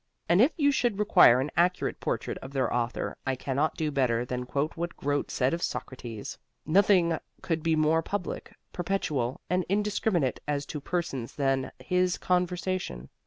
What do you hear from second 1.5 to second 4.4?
accurate portrait of their author I cannot do better